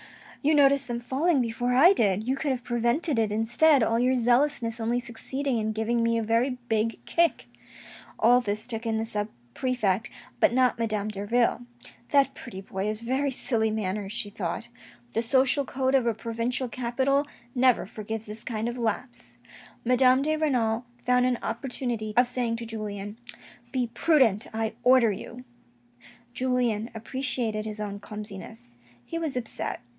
[0.41, 4.15] "You noticed them falling before I did— you could have prevented it, instead, all your
[4.15, 7.45] zealousness only succeeding in giving me a very big kick."
[8.17, 10.09] All this took in the sub perfect,
[10.39, 11.61] but not Madame Derville."
[12.09, 14.67] That pretty boy has very silly manners," she thought.
[15.13, 19.37] The social code of a provincial capital never forgives this kind of lapse.
[19.85, 23.19] Madame de Renal found an opportunity of saying to Julien,"
[23.71, 25.43] Be prudent, I order you."
[26.33, 28.69] Julien appreciated his own clumsiness.
[29.05, 29.81] He was upset.